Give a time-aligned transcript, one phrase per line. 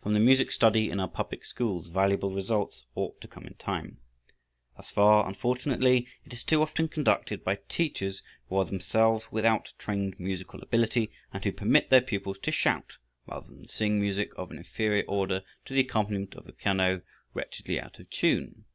[0.00, 3.98] From the music study in our public schools valuable results ought to come in time.
[4.76, 10.20] Thus far, unfortunately, it is too often conducted by teachers who are themselves without trained
[10.20, 14.58] musical ability and who permit their pupils to shout rather than sing music of an
[14.58, 17.02] inferior order to the accompaniment of a piano
[17.34, 18.66] wretchedly out of tune.